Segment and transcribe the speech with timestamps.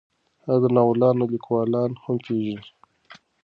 [0.45, 2.59] هغه د ناولونو لیکوالان هم پېژني.